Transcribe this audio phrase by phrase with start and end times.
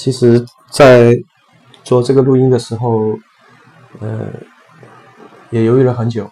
[0.00, 1.14] 其实，在
[1.84, 3.18] 做这个录音的时候，
[3.98, 4.28] 呃，
[5.50, 6.26] 也犹豫了很久。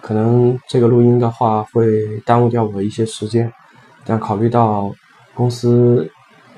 [0.00, 3.52] 可能这个录音的话会耽误掉我一些时间，
[4.06, 4.90] 但考虑到
[5.34, 6.10] 公司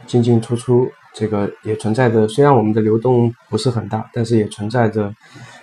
[0.07, 2.29] 进进出出，这个也存在着。
[2.29, 5.13] 虽然我们的流动不是很大，但是也存在着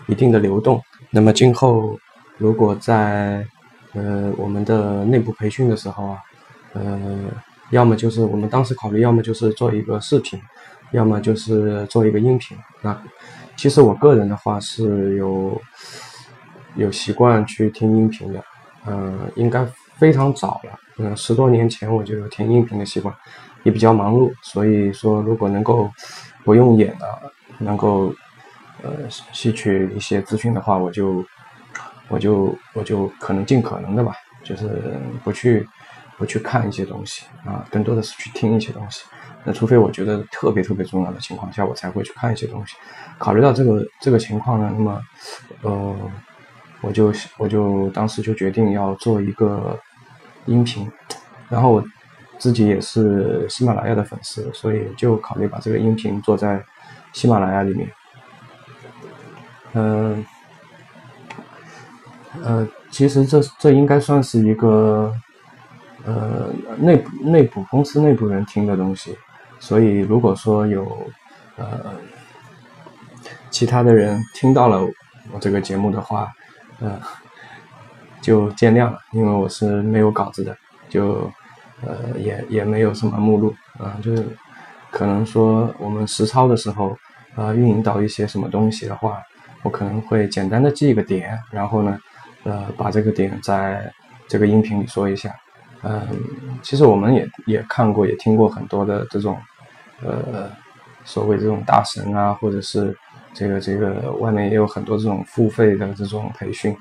[0.08, 0.82] 一定的流动。
[1.10, 1.98] 那么今后
[2.38, 3.48] 如果在
[3.94, 6.18] 呃我们的内部培训的时候啊，
[6.74, 7.32] 呃，
[7.70, 10.38] 要么就是我们当时考虑，要么就是做一个视频。
[10.92, 13.02] 要么就是做一个音频，那
[13.56, 15.62] 其实我个人的话是有
[16.76, 18.44] 有习惯去听音频的，
[18.86, 19.66] 嗯，应该
[19.98, 23.14] 非常早了，嗯，十多年前我就有听音频的习惯，
[23.64, 25.90] 也比较忙碌，所以说如果能够
[26.44, 27.06] 不用演的，
[27.60, 28.14] 能够
[28.82, 31.24] 呃吸取一些资讯的话，我就
[32.08, 35.68] 我就我就可能尽可能的吧，就是不去
[36.18, 39.04] 不去看一些东西啊，更多的是去听一些东西。
[39.44, 42.76] 那除非我觉得特别特别重要的情况下，我才会去看一些东西。
[43.18, 45.02] 考虑到这个这个情况呢，那么，
[45.64, 45.96] 呃，
[46.82, 49.80] 我就我就当时就决定要做一个
[50.46, 50.88] 音频，
[51.50, 51.84] 然后我
[52.38, 56.64] 自己也是喜马拉雅的粉丝，所以就考虑把这个音频做在
[57.12, 57.92] 喜马拉雅里面。
[59.74, 60.26] 嗯，
[62.44, 65.12] 呃，其实这这应该算是一个
[66.06, 69.18] 呃内部内部公司内部人听的东西。
[69.62, 71.08] 所以，如果说有
[71.56, 71.94] 呃
[73.52, 74.82] 其他的人听到了
[75.32, 76.28] 我这个节目的话，
[76.80, 77.00] 呃，
[78.22, 80.58] 就见谅了，因为我是没有稿子的，
[80.90, 81.32] 就
[81.86, 84.26] 呃也也没有什么目录啊，就是
[84.90, 86.98] 可能说我们实操的时候
[87.36, 89.22] 啊，运营到一些什么东西的话，
[89.62, 92.00] 我可能会简单的记一个点，然后呢，
[92.46, 93.94] 呃，把这个点在
[94.28, 95.32] 这个音频里说一下。
[95.84, 96.08] 嗯，
[96.64, 99.38] 其实我们也也看过，也听过很多的这种。
[100.04, 100.50] 呃，
[101.04, 102.96] 所谓这种大神啊，或者是
[103.34, 106.76] 这个这个外面也有很多这种付费的这种培训。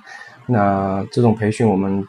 [0.46, 2.04] 那这种培训，我们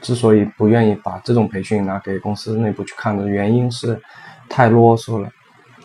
[0.00, 4.00] 之所以不愿意把这种培训拿给公司内部去看的原因是，
[4.48, 5.28] 太啰嗦了，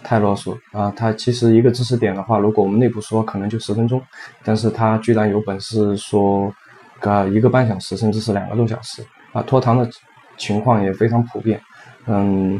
[0.03, 0.91] 太啰嗦啊！
[0.95, 4.01] 他其实一个知识点的话，如果我们内部说，可能就十分钟，
[4.43, 6.51] 但是他居然有本事说
[6.99, 9.43] 个一个半小时，甚至是两个多小时啊！
[9.43, 9.87] 拖堂的
[10.37, 11.61] 情况也非常普遍，
[12.07, 12.59] 嗯。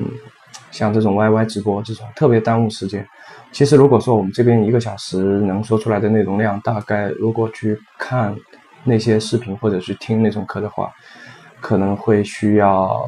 [0.73, 3.07] 像这种 YY 直播这种特别耽误时间。
[3.51, 8.35] 其实如果说我们这边一个小时能说出来的内容量，大概如果去看
[8.83, 10.91] 那些视频或者去听那种课的话，
[11.62, 13.07] 可能会需要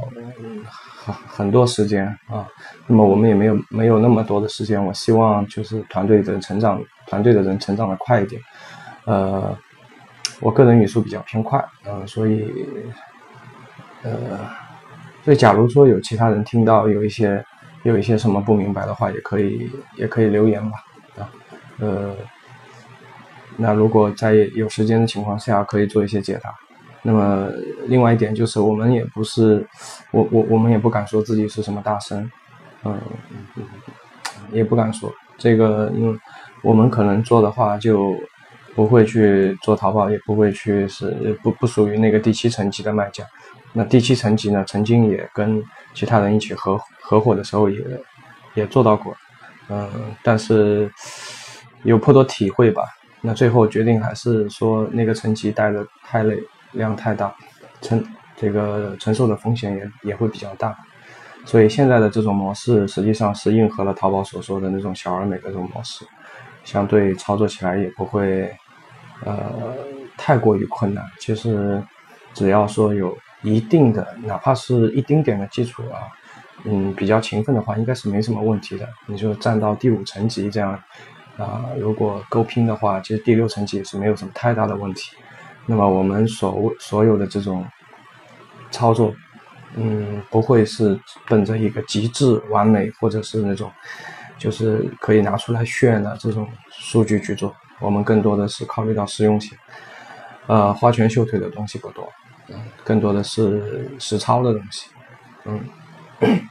[1.04, 2.48] 很很多时间啊。
[2.86, 4.84] 那么我们也没有没有那么多的时间。
[4.86, 8.40] 我希望就是团队的成长，团队的人成长的快一点。
[9.06, 9.58] 呃，
[10.40, 12.54] 我个人语速比较偏快，嗯，所以
[14.04, 14.12] 呃，
[15.24, 17.44] 所以假如说有其他人听到有一些。
[17.85, 20.84] 有一些什么不明白的话，也可以也可以留言吧，
[21.19, 21.29] 啊，
[21.78, 22.16] 呃，
[23.57, 26.53] 那如果在有时间的情况下，可以做一些解答。
[27.03, 27.47] 那么
[27.85, 29.63] 另外一点就是，我们也不是，
[30.09, 32.31] 我我我们也不敢说自己是什么大神，
[32.84, 33.00] 嗯，
[34.51, 36.19] 也不敢说这个，因为
[36.63, 38.16] 我们可能做的话，就
[38.75, 43.24] 不会去做淘宝，也不会去是不不属于那个第七层级的卖家。
[43.72, 45.63] 那第七层级呢，曾经也跟
[45.94, 47.81] 其他人一起合合伙的时候，也
[48.53, 49.16] 也做到过，
[49.69, 49.90] 嗯，
[50.22, 50.91] 但是
[51.84, 52.84] 有颇多体会吧。
[53.22, 56.38] 那最后决定还是说，那个层级带的太累，
[56.74, 57.34] 量太大，
[57.81, 58.06] 承
[58.38, 60.75] 这个承受的风险也也会比较大。
[61.46, 66.06] 所以现在的这种模式，实际上是应和了淘宝所说的那种小而美的这种模式，
[66.63, 68.50] 相对操作起来也不会
[69.24, 69.76] 呃
[70.18, 71.03] 太过于困难。
[71.20, 71.81] 其实
[72.34, 73.18] 只要说有。
[73.42, 76.09] 一定的，哪怕是一丁点的基础啊，
[76.64, 78.90] 嗯，比较勤奋的话，应该是没什么问题的。
[79.06, 80.72] 你就站到第五层级这样，
[81.38, 85.16] 啊，如果够拼的话，其实第六层级也是没有什么太大的问题。
[85.68, 87.64] 那么我们所所有的这种
[88.72, 89.14] 操作，
[89.75, 93.72] 嗯，不会是本着一个极致完美，或者是那种
[94.39, 97.56] 就是可以拿出来炫的这种数据去做。
[97.80, 99.57] 我们更多的是考虑到实用性，
[100.48, 102.07] 呃，花拳绣腿的东西不多。
[102.83, 104.88] 更多的是实操的东西，
[105.45, 105.60] 嗯，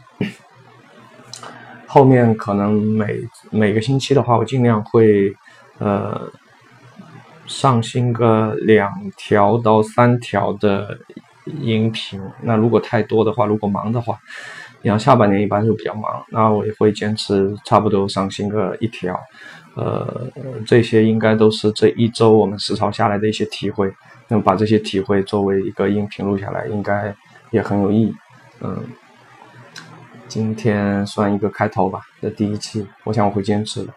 [1.87, 5.32] 后面可能每每个星期的话，我尽量会
[5.79, 6.29] 呃
[7.47, 10.99] 上新个两条到三条的
[11.61, 12.21] 音频。
[12.43, 14.19] 那如果太多的话，如果忙的话，
[14.85, 19.19] 然后下半年一般就比较忙，那我也会坚持差不多上新个一条。
[19.75, 20.31] 呃，
[20.65, 23.93] 这些应该都是这一周我们实操下来的一些体会。
[24.29, 27.15] 那么把这些体会作为一个音频录下来，应该
[27.51, 28.15] 也很有意义。
[28.61, 28.83] 嗯，
[30.29, 33.93] 今天算一个开头吧，这第一期，我想我会坚持的。